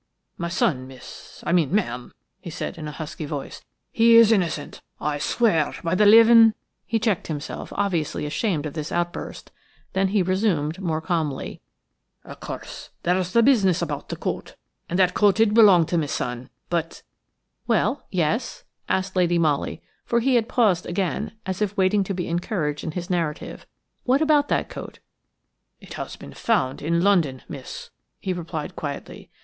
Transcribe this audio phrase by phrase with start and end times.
[0.35, 3.61] "My son, miss–I mean ma'am," he said in a husky voice.
[3.91, 4.81] "He is innocent.
[4.99, 6.55] I swear it by the living–"
[6.87, 9.51] He checked himself, obviously ashamed of this outburst;
[9.93, 11.61] then he resumed more calmly.
[12.23, 14.55] "Of course, there's the business about the coat,
[14.89, 17.03] and that coat did belong to my son, but–"
[17.67, 22.27] "Well, yes?" asked Lady Molly, for he had paused again, as if waiting to be
[22.27, 23.67] encouraged in his narrative,
[24.05, 24.97] "what about that coat?"
[25.79, 29.29] "It has been found in London, miss," he replied quietly.